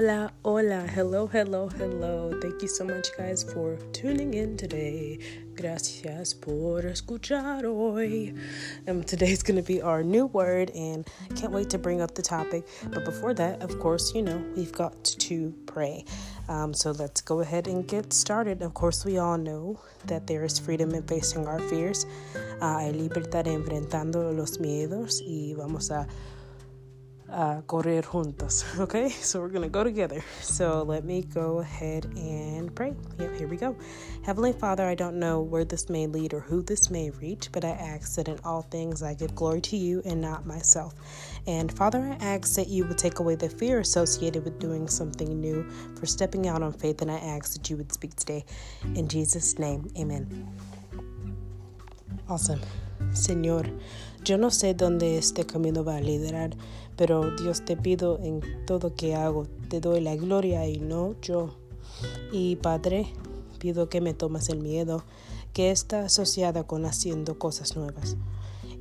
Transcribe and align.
Hola, 0.00 0.32
hola, 0.46 0.86
hello, 0.86 1.26
hello, 1.26 1.68
hello. 1.68 2.32
Thank 2.40 2.62
you 2.62 2.68
so 2.68 2.86
much, 2.86 3.08
guys, 3.18 3.44
for 3.44 3.76
tuning 3.92 4.32
in 4.32 4.56
today. 4.56 5.18
Gracias 5.54 6.32
por 6.32 6.80
escuchar 6.86 7.64
hoy. 7.64 8.32
Um, 8.88 9.04
today's 9.04 9.42
going 9.42 9.58
to 9.58 9.62
be 9.62 9.82
our 9.82 10.02
new 10.02 10.24
word, 10.24 10.70
and 10.70 11.06
I 11.30 11.34
can't 11.34 11.52
wait 11.52 11.68
to 11.68 11.78
bring 11.78 12.00
up 12.00 12.14
the 12.14 12.22
topic. 12.22 12.66
But 12.88 13.04
before 13.04 13.34
that, 13.34 13.60
of 13.60 13.78
course, 13.78 14.14
you 14.14 14.22
know, 14.22 14.42
we've 14.56 14.72
got 14.72 15.04
to 15.04 15.52
pray. 15.66 16.06
Um, 16.48 16.72
so 16.72 16.92
let's 16.92 17.20
go 17.20 17.40
ahead 17.40 17.66
and 17.66 17.86
get 17.86 18.14
started. 18.14 18.62
Of 18.62 18.72
course, 18.72 19.04
we 19.04 19.18
all 19.18 19.36
know 19.36 19.78
that 20.06 20.26
there 20.26 20.44
is 20.44 20.58
freedom 20.58 20.94
in 20.94 21.02
facing 21.02 21.46
our 21.46 21.60
fears. 21.68 22.06
Uh, 22.62 22.78
hay 22.78 22.92
libertad 22.92 23.44
enfrentando 23.44 24.34
los 24.34 24.56
miedos, 24.56 25.20
y 25.20 25.52
vamos 25.54 25.90
a 25.90 26.06
uh, 27.32 27.62
correr 27.62 28.02
juntos. 28.02 28.64
Okay, 28.80 29.08
so 29.08 29.40
we're 29.40 29.48
gonna 29.48 29.68
go 29.68 29.84
together. 29.84 30.22
So 30.40 30.82
let 30.82 31.04
me 31.04 31.22
go 31.22 31.58
ahead 31.58 32.04
and 32.16 32.74
pray. 32.74 32.94
Yep, 33.18 33.36
here 33.36 33.48
we 33.48 33.56
go. 33.56 33.76
Heavenly 34.22 34.52
Father, 34.52 34.86
I 34.86 34.94
don't 34.94 35.18
know 35.18 35.40
where 35.40 35.64
this 35.64 35.88
may 35.88 36.06
lead 36.06 36.34
or 36.34 36.40
who 36.40 36.62
this 36.62 36.90
may 36.90 37.10
reach, 37.10 37.50
but 37.52 37.64
I 37.64 37.70
ask 37.70 38.16
that 38.16 38.28
in 38.28 38.38
all 38.44 38.62
things 38.62 39.02
I 39.02 39.14
give 39.14 39.34
glory 39.34 39.60
to 39.62 39.76
you 39.76 40.02
and 40.04 40.20
not 40.20 40.46
myself. 40.46 40.94
And 41.46 41.72
Father, 41.72 42.16
I 42.20 42.24
ask 42.24 42.54
that 42.56 42.68
you 42.68 42.84
would 42.84 42.98
take 42.98 43.18
away 43.18 43.34
the 43.34 43.48
fear 43.48 43.80
associated 43.80 44.44
with 44.44 44.58
doing 44.58 44.88
something 44.88 45.40
new, 45.40 45.68
for 45.98 46.06
stepping 46.06 46.48
out 46.48 46.62
on 46.62 46.72
faith, 46.72 47.02
and 47.02 47.10
I 47.10 47.18
ask 47.18 47.54
that 47.54 47.70
you 47.70 47.76
would 47.76 47.92
speak 47.92 48.16
today. 48.16 48.44
In 48.94 49.08
Jesus' 49.08 49.58
name, 49.58 49.90
amen. 49.98 50.48
Awesome. 52.28 52.60
Señor, 53.12 53.66
yo 54.24 54.38
no 54.38 54.50
sé 54.50 54.74
dónde 54.74 55.18
este 55.18 55.44
camino 55.44 55.84
va 55.84 55.96
a 55.96 56.00
liderar, 56.00 56.56
pero 56.96 57.34
Dios 57.36 57.64
te 57.64 57.76
pido 57.76 58.18
en 58.22 58.42
todo 58.66 58.94
que 58.94 59.14
hago, 59.14 59.46
te 59.68 59.80
doy 59.80 60.00
la 60.00 60.16
gloria 60.16 60.66
y 60.66 60.78
no 60.78 61.14
yo. 61.22 61.56
Y 62.32 62.56
Padre, 62.56 63.06
pido 63.58 63.88
que 63.88 64.00
me 64.00 64.14
tomes 64.14 64.48
el 64.48 64.60
miedo 64.60 65.04
que 65.52 65.70
está 65.70 66.04
asociada 66.04 66.64
con 66.64 66.84
haciendo 66.84 67.38
cosas 67.38 67.76
nuevas. 67.76 68.16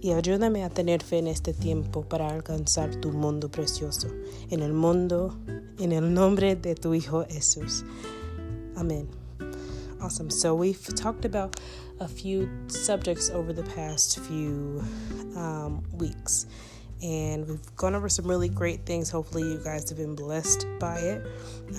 Y 0.01 0.11
ayúdame 0.11 0.63
a 0.63 0.69
tener 0.69 1.03
fe 1.03 1.19
en 1.19 1.27
este 1.27 1.53
tiempo 1.53 2.03
para 2.03 2.29
alcanzar 2.29 2.95
tu 2.95 3.11
mundo 3.11 3.49
precioso. 3.49 4.07
En 4.49 4.61
el 4.61 4.73
mundo, 4.73 5.37
en 5.77 5.91
el 5.91 6.13
nombre 6.13 6.55
de 6.55 6.75
tu 6.75 6.93
Hijo 6.93 7.25
Jesús. 7.29 7.83
Amén. 8.75 9.18
Awesome. 10.01 10.29
So 10.29 10.55
we've 10.55 10.81
talked 10.95 11.25
about 11.25 11.59
a 11.99 12.07
few 12.07 12.49
subjects 12.67 13.29
over 13.29 13.51
the 13.51 13.63
past 13.63 14.19
few 14.19 14.81
um, 15.35 15.83
weeks. 15.93 16.45
And 17.01 17.47
we've 17.47 17.75
gone 17.75 17.95
over 17.95 18.09
some 18.09 18.25
really 18.25 18.49
great 18.49 18.85
things. 18.85 19.09
Hopefully, 19.09 19.43
you 19.43 19.61
guys 19.63 19.87
have 19.89 19.97
been 19.97 20.15
blessed 20.15 20.65
by 20.79 20.99
it. 20.99 21.25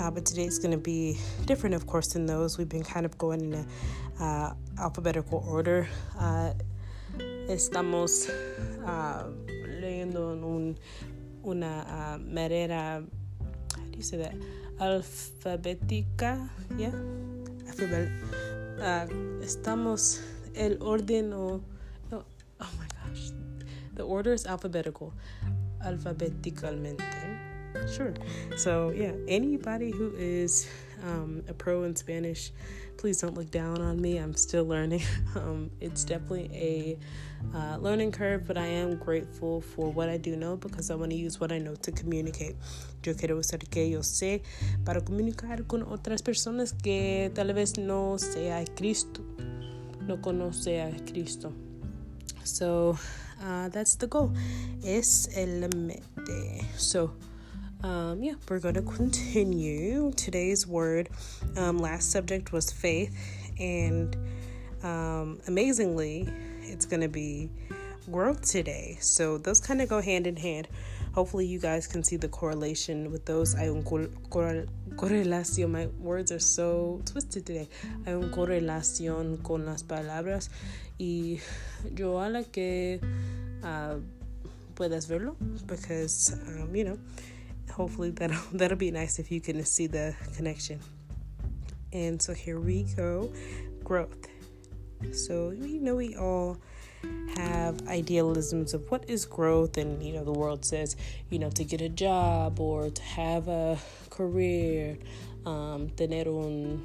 Uh, 0.00 0.10
but 0.10 0.24
today's 0.24 0.58
going 0.58 0.70
to 0.70 0.78
be 0.78 1.18
different, 1.44 1.74
of 1.74 1.86
course, 1.86 2.12
than 2.12 2.26
those. 2.26 2.56
We've 2.56 2.68
been 2.68 2.84
kind 2.84 3.04
of 3.04 3.18
going 3.18 3.41
in 3.41 3.54
a 3.54 4.24
uh, 4.24 4.54
alphabetical 4.78 5.44
order. 5.46 5.88
Uh, 6.18 6.52
estamos 7.48 8.30
uh, 8.86 9.24
leyendo 9.80 10.32
en 10.32 10.44
un, 10.44 10.78
una 11.46 11.86
uh, 11.88 12.18
manera, 12.18 13.02
how 13.74 13.82
do 13.91 13.96
you 13.96 14.02
say 14.02 14.18
that? 14.18 14.34
Alfabética, 14.78 16.48
yeah? 16.78 16.92
Alphabet, 17.70 18.10
uh, 18.80 19.06
estamos 19.42 20.20
el 20.54 20.82
orden 20.82 21.32
o 21.32 21.60
no, 22.10 22.24
oh 22.60 22.70
my 22.78 22.86
gosh. 22.98 23.30
The 23.94 24.02
order 24.02 24.32
is 24.32 24.44
alphabetical 24.44 25.12
alfabeticalmente 25.84 27.04
sure. 27.94 28.12
So 28.56 28.91
yeah 28.91 29.12
anybody 29.28 29.91
who 29.91 30.12
is 30.16 30.66
um, 31.05 31.43
a 31.49 31.55
pro 31.55 31.84
in 31.84 31.97
spanish. 31.97 32.53
Please 32.97 33.21
don't 33.21 33.34
look 33.34 33.50
down 33.50 33.81
on 33.81 34.00
me. 34.00 34.19
I'm 34.19 34.34
still 34.34 34.65
learning. 34.65 35.03
Um, 35.37 35.71
it's 35.81 36.03
definitely 36.03 36.50
a 36.53 36.99
uh, 37.56 37.77
learning 37.78 38.11
curve 38.11 38.49
but 38.49 38.59
i 38.59 38.66
am 38.66 38.97
grateful 38.97 39.60
for 39.60 39.89
what 39.89 40.09
i 40.09 40.16
do 40.16 40.34
know 40.34 40.56
because 40.56 40.91
i 40.91 40.94
want 40.97 41.12
to 41.12 41.16
use 41.16 41.39
what 41.39 41.53
i 41.53 41.59
know 41.59 41.77
to 41.77 41.93
communicate. 41.93 42.56
Yo 43.05 43.15
quiero 43.15 43.39
usar 43.39 43.59
que 43.71 43.89
yo 43.89 44.00
sé 44.00 44.43
para 44.84 45.00
comunicar 45.00 45.66
con 45.69 45.84
otras 45.84 46.21
personas 46.21 46.72
que 46.72 47.31
tal 47.33 47.55
vez 47.55 47.78
no 47.78 48.19
sea 48.19 48.65
cristo 48.75 49.22
no 50.10 50.21
conoce 50.21 50.83
a 50.83 50.91
cristo. 51.05 51.53
So 52.44 52.99
uh, 53.43 53.69
that's 53.69 53.97
the 53.97 54.06
goal. 54.06 54.33
Es 54.83 55.28
el 55.37 55.69
mete 55.77 56.66
so 56.77 57.12
um, 57.82 58.22
yeah, 58.22 58.34
we're 58.48 58.58
going 58.58 58.74
to 58.74 58.82
continue 58.82 60.12
today's 60.12 60.66
word. 60.66 61.08
Um, 61.56 61.78
last 61.78 62.10
subject 62.10 62.52
was 62.52 62.70
faith, 62.70 63.16
and 63.58 64.16
um, 64.82 65.41
amazingly, 65.46 66.28
it's 66.62 66.84
going 66.84 67.00
to 67.00 67.08
be 67.08 67.50
growth 68.10 68.42
today. 68.42 68.98
So 69.00 69.38
those 69.38 69.60
kind 69.60 69.80
of 69.80 69.88
go 69.88 70.00
hand 70.00 70.26
in 70.26 70.36
hand. 70.36 70.68
Hopefully, 71.14 71.46
you 71.46 71.58
guys 71.58 71.86
can 71.86 72.04
see 72.04 72.16
the 72.16 72.28
correlation 72.28 73.10
with 73.10 73.24
those. 73.24 73.54
Hay 73.54 73.68
un 73.68 73.82
correlación. 73.82 75.70
My 75.70 75.86
words 75.98 76.30
are 76.32 76.38
so 76.38 77.00
twisted 77.04 77.47
today. 77.47 77.68
Hay 78.04 78.12
un 78.12 78.30
correlación 78.30 79.42
con 79.42 79.64
las 79.64 79.82
palabras, 79.82 80.50
y 80.98 81.41
yo 81.94 82.18
a 82.18 82.28
la 82.28 82.42
que 82.42 83.00
uh, 83.64 83.97
puedas 84.74 85.08
verlo, 85.08 85.34
because 85.66 86.36
um, 86.47 86.76
you 86.76 86.84
know 86.84 86.98
hopefully 87.70 88.10
that'll 88.10 88.42
that'll 88.53 88.76
be 88.76 88.91
nice 88.91 89.19
if 89.19 89.31
you 89.31 89.41
can 89.41 89.64
see 89.64 89.86
the 89.86 90.14
connection. 90.36 90.81
And 91.92 92.20
so 92.22 92.34
here 92.34 92.60
we 92.60 92.84
go, 92.97 93.32
growth. 93.82 94.28
So 95.12 95.54
we 95.58 95.78
know 95.78 95.97
we 95.97 96.14
all 96.14 96.59
have 97.34 97.88
idealisms 97.88 98.75
of 98.75 98.91
what 98.91 99.09
is 99.09 99.25
growth 99.25 99.78
and 99.78 100.03
you 100.03 100.12
know 100.12 100.25
the 100.25 100.32
world 100.32 100.64
says 100.64 100.97
you 101.30 101.38
know 101.38 101.48
to 101.50 101.64
get 101.64 101.80
a 101.80 101.88
job 101.88 102.60
or 102.60 102.91
to 102.91 103.03
have 103.03 103.48
a 103.48 103.78
career 104.10 104.98
um, 105.47 105.88
tener 105.97 106.28
un 106.28 106.82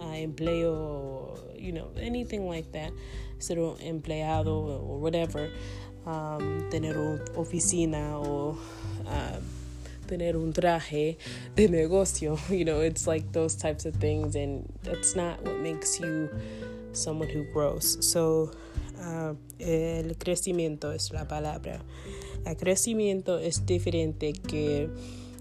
uh, 0.00 0.04
empleo 0.04 1.38
you 1.56 1.72
know 1.72 1.88
anything 2.00 2.48
like 2.48 2.72
that 2.72 2.92
ser 3.38 3.58
un 3.58 3.76
empleado 3.78 4.82
or 4.82 4.98
whatever 4.98 5.50
um, 6.06 6.66
tener 6.70 6.98
una 6.98 7.24
oficina 7.36 8.18
or 8.26 8.56
uh, 9.06 9.38
tener 10.06 10.36
un 10.36 10.52
traje 10.52 11.18
de 11.54 11.68
negocio. 11.68 12.38
You 12.50 12.64
know, 12.64 12.80
it's 12.80 13.06
like 13.06 13.32
those 13.32 13.56
types 13.56 13.84
of 13.84 13.94
things, 13.96 14.36
and 14.36 14.64
that's 14.82 15.16
not 15.16 15.42
what 15.42 15.58
makes 15.60 16.00
you 16.00 16.28
someone 16.92 17.28
who 17.28 17.44
grows. 17.52 17.98
So, 18.00 18.50
uh, 19.00 19.34
el 19.58 20.16
crecimiento 20.16 20.92
es 20.92 21.12
la 21.12 21.26
palabra. 21.26 21.80
El 22.44 22.56
crecimiento 22.56 23.38
es 23.38 23.66
diferente 23.66 24.32
que 24.32 24.88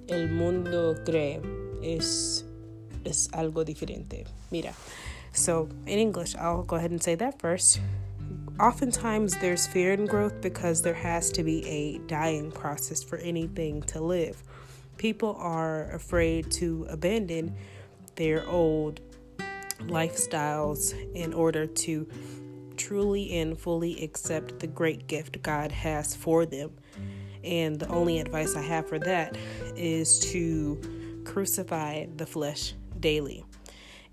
el 0.08 0.30
mundo 0.30 0.96
cree. 1.06 1.42
Es, 1.82 2.46
es 3.04 3.30
algo 3.34 3.64
diferente. 3.64 4.26
Mira. 4.52 4.74
So, 5.34 5.68
in 5.88 6.00
English, 6.00 6.36
I'll 6.36 6.64
go 6.64 6.76
ahead 6.76 6.92
and 6.92 7.02
say 7.02 7.16
that 7.16 7.40
first. 7.40 7.80
Oftentimes, 8.60 9.38
there's 9.38 9.68
fear 9.68 9.94
in 9.94 10.06
growth 10.06 10.42
because 10.42 10.82
there 10.82 10.94
has 10.94 11.32
to 11.32 11.44
be 11.44 11.68
a 11.68 11.98
dying 12.08 12.52
process 12.52 13.04
for 13.04 13.18
anything 13.18 13.82
to 13.84 14.00
live 14.00 14.44
people 14.98 15.36
are 15.40 15.92
afraid 15.92 16.52
to 16.52 16.86
abandon 16.90 17.56
their 18.16 18.48
old 18.48 19.02
lifestyles 19.82 20.94
in 21.14 21.34
order 21.34 21.66
to 21.66 22.08
truly 22.78 23.34
and 23.34 23.58
fully 23.58 24.02
accept 24.04 24.60
the 24.60 24.68
great 24.68 25.08
gift 25.08 25.42
God 25.42 25.72
has 25.72 26.16
for 26.16 26.46
them. 26.46 26.72
And 27.44 27.80
the 27.80 27.88
only 27.90 28.20
advice 28.20 28.56
I 28.56 28.62
have 28.62 28.88
for 28.88 29.00
that 29.00 29.38
is 29.76 30.20
to 30.32 31.22
crucify 31.26 32.06
the 32.16 32.26
flesh 32.26 32.74
daily. 33.00 33.44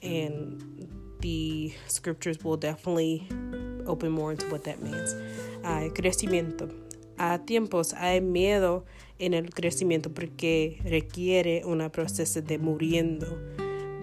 And 0.03 0.89
the 1.21 1.73
scriptures 1.87 2.43
will 2.43 2.57
definitely 2.57 3.29
open 3.91 4.13
more 4.13 4.33
into 4.33 4.47
what 4.47 4.63
that 4.63 4.79
means. 4.81 5.15
Uh, 5.65 5.93
crecimiento. 5.93 6.69
A 7.19 7.39
tiempos 7.45 7.93
hay 7.95 8.21
miedo 8.21 8.87
en 9.19 9.35
el 9.35 9.51
crecimiento 9.51 10.13
porque 10.13 10.81
requiere 10.85 11.63
un 11.67 11.89
proceso 11.91 12.41
de 12.41 12.59
muriendo 12.59 13.27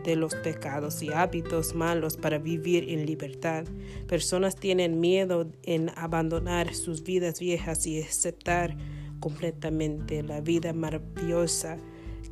de 0.04 0.16
los 0.16 0.36
pecados 0.36 1.01
y 1.04 1.12
hábitos 1.12 1.74
malos 1.74 2.16
para 2.16 2.38
vivir 2.38 2.89
en 2.89 3.06
libertad. 3.06 3.66
Personas 4.07 4.56
tienen 4.56 5.00
miedo 5.00 5.51
en 5.63 5.92
abandonar 5.98 6.74
sus 6.75 7.04
vidas 7.04 7.40
viejas 7.40 7.86
y 7.88 8.01
aceptar 8.01 8.78
completamente 9.19 10.24
la 10.24 10.40
vida 10.40 10.72
maravillosa 10.72 11.78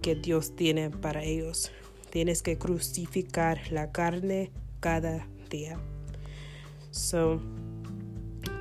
que 0.02 0.16
Dios 0.16 0.56
tiene 0.56 0.90
para 0.90 1.24
ellos. 1.24 1.72
Tienes 2.12 2.42
que 2.44 2.58
crucificar 2.58 3.60
la 3.72 3.92
carne 3.92 4.52
cada 4.80 5.28
día. 5.50 5.78
So, 6.96 7.42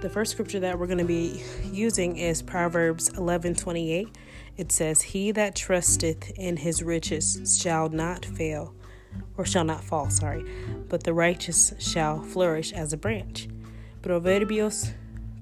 the 0.01 0.11
first 0.11 0.33
scripture 0.33 0.59
that 0.61 0.77
we're 0.77 0.89
going 0.89 0.99
to 0.99 1.05
be 1.05 1.43
using 1.73 2.17
is 2.17 2.43
Proverbs 2.43 3.11
11:28 3.11 4.09
it 4.57 4.71
says, 4.71 5.03
He 5.03 5.33
that 5.33 5.57
trusteth 5.57 6.31
in 6.37 6.57
his 6.57 6.83
riches 6.83 7.59
shall 7.61 7.89
not 7.89 8.25
fail, 8.25 8.75
or 9.37 9.45
shall 9.45 9.65
not 9.65 9.83
fall, 9.83 10.11
sorry, 10.11 10.45
but 10.89 11.03
the 11.03 11.13
righteous 11.13 11.75
shall 11.79 12.23
flourish 12.23 12.73
as 12.73 12.93
a 12.93 12.97
branch. 12.97 13.49
Proverbios 14.03 14.93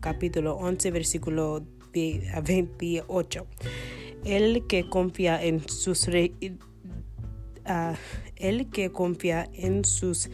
capítulo 0.00 0.60
11, 0.60 0.90
versículo 0.92 1.64
28. 1.92 3.46
El 4.24 4.60
que 4.68 4.84
confía 4.84 5.42
en 5.42 5.68
sus 5.68 6.06
re, 6.08 6.32
uh, 7.66 7.94
el 8.36 8.70
que 8.70 8.88
confía 8.90 9.48
en 9.52 9.82
sus 9.84 10.28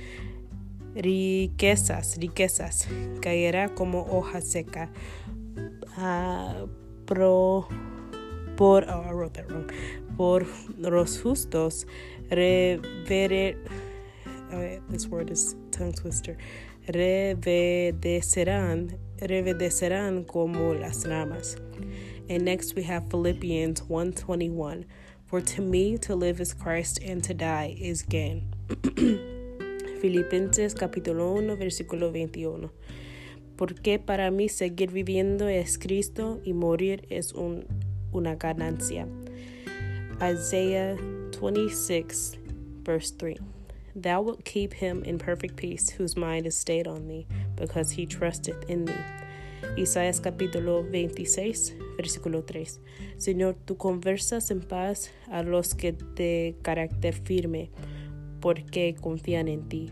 riquezas, 0.98 2.16
riquezas, 2.18 2.88
caerá 3.20 3.74
como 3.74 4.06
hoja 4.10 4.40
seca. 4.40 4.90
Uh, 5.96 6.68
pro 7.06 7.66
por, 8.58 8.84
oh, 8.88 9.04
I 9.08 9.12
wrote 9.12 9.34
that 9.34 9.48
wrong, 9.50 9.70
por 10.16 10.44
los 10.78 11.22
justos 11.22 11.86
revere, 12.28 13.56
oh, 14.52 14.80
this 14.90 15.06
word 15.06 15.30
is 15.30 15.54
tongue 15.70 15.92
twister, 15.92 16.36
revedecerán, 16.88 18.98
revedecerán 19.20 20.26
como 20.26 20.74
las 20.74 21.06
ramas. 21.06 21.56
And 22.28 22.44
next 22.44 22.74
we 22.74 22.82
have 22.82 23.08
Philippians 23.08 23.82
1:21. 23.82 24.84
For 25.26 25.40
to 25.40 25.62
me 25.62 25.96
to 25.98 26.16
live 26.16 26.40
is 26.40 26.52
Christ 26.52 27.00
and 27.02 27.22
to 27.24 27.34
die 27.34 27.76
is 27.78 28.02
gain. 28.02 28.52
Filipenses 30.00 30.74
capítulo 30.74 31.32
1 31.32 31.56
versículo 31.56 32.12
21. 32.12 32.70
Porque 33.56 33.98
para 33.98 34.30
mí 34.30 34.48
seguir 34.48 34.92
viviendo 34.92 35.48
es 35.48 35.78
Cristo 35.78 36.40
y 36.44 36.52
morir 36.52 37.06
es 37.10 37.32
un 37.32 37.66
una 38.12 38.36
ganancia. 38.36 39.06
Isaiah 40.22 40.96
26, 41.40 42.38
verse 42.84 43.14
3. 43.16 43.38
Thou 43.94 44.22
wilt 44.22 44.44
keep 44.44 44.72
him 44.72 45.02
in 45.04 45.18
perfect 45.18 45.56
peace, 45.56 45.90
whose 45.90 46.16
mind 46.16 46.46
is 46.46 46.56
stayed 46.56 46.86
on 46.86 47.08
thee, 47.08 47.26
because 47.56 47.90
he 47.90 48.06
trusteth 48.06 48.68
in 48.68 48.84
thee. 48.84 49.04
Isaías 49.76 50.20
capítulo 50.20 50.84
26, 50.84 51.74
versículo 51.96 52.44
3. 52.44 52.80
Señor, 53.16 53.56
tú 53.64 53.76
conversas 53.76 54.50
en 54.50 54.60
paz 54.60 55.10
a 55.30 55.42
los 55.42 55.74
que 55.74 55.92
de 55.92 56.56
carácter 56.62 57.14
firme, 57.14 57.70
porque 58.40 58.94
confían 59.00 59.48
en 59.48 59.68
ti. 59.68 59.90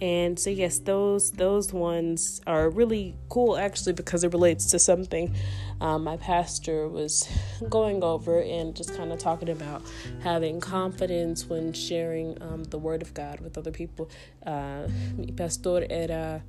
And 0.00 0.38
so 0.38 0.50
yes, 0.50 0.78
those 0.80 1.30
those 1.30 1.72
ones 1.72 2.42
are 2.46 2.68
really 2.68 3.16
cool 3.30 3.56
actually 3.56 3.94
because 3.94 4.24
it 4.24 4.32
relates 4.34 4.66
to 4.72 4.78
something 4.78 5.34
um, 5.80 6.04
my 6.04 6.18
pastor 6.18 6.86
was 6.86 7.26
going 7.70 8.02
over 8.02 8.42
and 8.42 8.76
just 8.76 8.94
kind 8.94 9.10
of 9.10 9.18
talking 9.18 9.48
about 9.48 9.82
having 10.22 10.60
confidence 10.60 11.46
when 11.46 11.72
sharing 11.72 12.36
um, 12.42 12.64
the 12.64 12.78
word 12.78 13.00
of 13.00 13.14
God 13.14 13.40
with 13.40 13.56
other 13.56 13.70
people. 13.70 14.10
Uh, 14.44 14.86
mi 15.16 15.32
pastor 15.32 15.86
era 15.88 16.42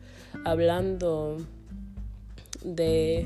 hablando 0.45 1.45
de 2.63 3.25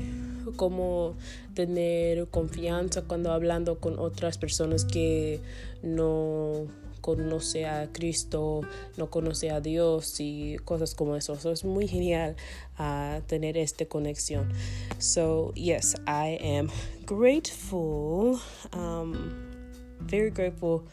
cómo 0.56 1.16
tener 1.54 2.26
confianza 2.26 3.02
cuando 3.02 3.32
hablando 3.32 3.80
con 3.80 3.98
otras 3.98 4.38
personas 4.38 4.84
que 4.84 5.40
no 5.82 6.68
conoce 7.02 7.66
a 7.66 7.92
Cristo, 7.92 8.62
no 8.96 9.10
conoce 9.10 9.50
a 9.50 9.60
Dios 9.60 10.20
y 10.20 10.56
cosas 10.64 10.94
como 10.94 11.16
eso. 11.16 11.36
So 11.36 11.50
es 11.52 11.64
muy 11.64 11.86
genial 11.86 12.36
uh, 12.78 13.20
tener 13.26 13.58
esta 13.58 13.84
conexión. 13.84 14.50
So, 14.98 15.52
yes, 15.54 15.96
I 16.06 16.38
am 16.40 16.70
grateful, 17.04 18.40
um, 18.72 19.12
very 20.00 20.30
grateful. 20.30 20.84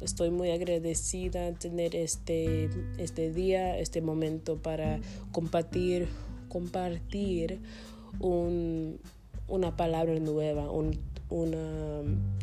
Estoy 0.00 0.30
muy 0.30 0.50
agradecida 0.50 1.54
tener 1.54 1.94
este, 1.96 2.68
este 2.98 3.30
día, 3.30 3.78
este 3.78 4.02
momento 4.02 4.56
para 4.56 5.00
compartir, 5.32 6.08
compartir 6.48 7.60
un, 8.20 8.98
una 9.48 9.76
palabra 9.76 10.18
nueva, 10.18 10.70
un 10.70 10.98
una, 11.34 12.02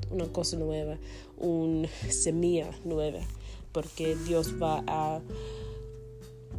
una 0.10 0.28
cosa 0.34 0.58
nueva, 0.58 0.98
una 1.38 1.88
semilla 2.10 2.70
nueva, 2.84 3.20
porque 3.72 4.16
Dios 4.28 4.54
va 4.62 4.84
a 4.86 5.22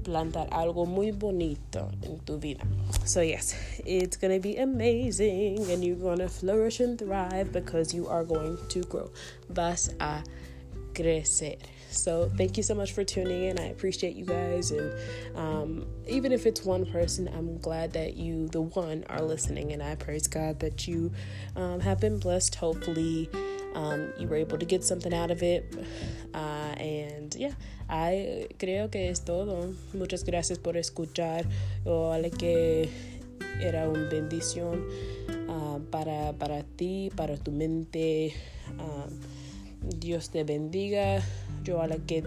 plantar 0.03 0.49
algo 0.51 0.87
muy 0.87 1.13
bonito 1.13 1.91
en 2.03 2.19
tu 2.21 2.39
vida. 2.39 2.65
So, 3.05 3.21
yes, 3.21 3.55
it's 3.85 4.17
going 4.17 4.35
to 4.35 4.41
be 4.41 4.57
amazing 4.57 5.71
and 5.71 5.85
you're 5.85 5.97
going 5.97 6.19
to 6.19 6.29
flourish 6.29 6.81
and 6.81 6.99
thrive 6.99 7.53
because 7.53 7.95
you 7.95 8.09
are 8.09 8.25
going 8.25 8.57
to 8.69 8.81
grow. 8.81 9.11
Vas 9.49 9.91
a 10.01 10.25
crecer. 10.95 11.59
So 11.93 12.31
thank 12.37 12.57
you 12.57 12.63
so 12.63 12.75
much 12.75 12.93
for 12.93 13.05
tuning 13.05 13.45
in. 13.45 13.59
I 13.59 13.67
appreciate 13.67 14.17
you 14.17 14.25
guys, 14.25 14.71
and 14.71 14.93
um, 15.37 15.87
even 16.09 16.33
if 16.33 16.47
it's 16.47 16.65
one 16.65 16.87
person, 16.87 17.29
I'm 17.29 17.59
glad 17.59 17.93
that 17.93 18.17
you, 18.17 18.49
the 18.49 18.63
one, 18.63 19.05
are 19.09 19.21
listening, 19.21 19.73
and 19.73 19.83
I 19.83 19.95
praise 19.95 20.27
God 20.27 20.59
that 20.61 20.89
you 20.89 21.13
um, 21.55 21.81
have 21.81 22.01
been 22.01 22.19
blessed. 22.19 22.55
Hopefully, 22.55 23.29
um, 23.75 24.13
you 24.19 24.27
were 24.27 24.37
able 24.37 24.59
to 24.59 24.67
get 24.67 24.85
something 24.85 25.13
out 25.13 25.31
of 25.31 25.43
it, 25.43 25.75
uh, 26.35 26.75
and 26.79 27.35
yeah, 27.35 27.53
I 27.89 28.49
creo 28.59 28.91
que 28.91 29.11
es 29.11 29.21
todo. 29.21 29.75
Muchas 29.93 30.25
gracias 30.25 30.59
por 30.59 30.75
escuchar. 30.75 31.47
Ojalá 31.85 32.31
que 32.37 32.89
era 33.61 33.89
una 33.89 34.09
bendición 34.09 34.87
uh, 35.49 35.79
para, 35.91 36.33
para 36.33 36.63
ti, 36.77 37.11
para 37.15 37.37
tu 37.37 37.53
mente. 37.53 38.35
Uh, 38.79 39.11
Dios 39.99 40.31
te 40.31 40.45
bendiga. 40.45 41.23
Yo 41.63 41.81
a 41.81 41.87
la 41.87 41.97
que 41.97 42.25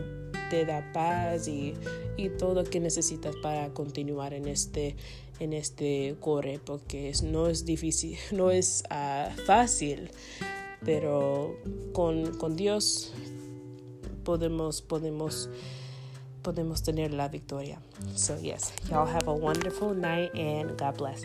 te 0.49 0.65
da 0.65 0.91
paz 0.93 1.47
y, 1.47 1.73
y 2.17 2.29
todo 2.29 2.55
lo 2.55 2.63
que 2.63 2.79
necesitas 2.79 3.35
para 3.37 3.69
continuar 3.69 4.33
en 4.33 4.47
este 4.47 4.95
en 5.39 5.53
este 5.53 6.15
corre 6.19 6.59
porque 6.63 7.11
no 7.23 7.47
es 7.47 7.65
difícil 7.65 8.17
no 8.31 8.51
es 8.51 8.83
uh, 8.89 9.29
fácil 9.41 10.09
pero 10.83 11.57
con, 11.93 12.37
con 12.37 12.55
Dios 12.55 13.11
podemos 14.23 14.81
podemos 14.81 15.49
podemos 16.41 16.83
tener 16.83 17.11
la 17.11 17.27
victoria. 17.27 17.81
So 18.15 18.38
yes 18.39 18.71
y'all 18.89 19.07
have 19.07 19.27
a 19.27 19.33
wonderful 19.33 19.93
night 19.93 20.33
and 20.35 20.77
God 20.77 20.97
bless 20.97 21.24